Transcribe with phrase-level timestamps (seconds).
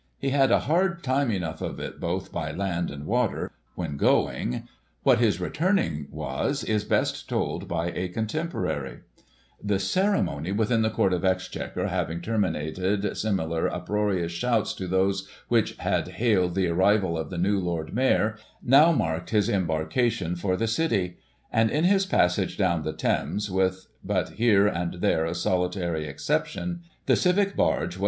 [0.17, 4.67] He had a hard enough time of it both by land and water, when going,
[5.03, 9.01] what his returning was, is best told by a contemporary:"
[9.71, 15.29] The ceremony within the Court of Exchequer having ter minated, similar uproarious shouts to those
[15.49, 20.35] which had hailed the arrival of the new Lord Mayor, now marked his embarca tion
[20.35, 21.17] for the city;
[21.53, 26.81] and, in his passage down the Thames, with but here and there a solitary exception,
[27.05, 27.97] the civic barge was Digiti ized by Google 254 GOSSIP.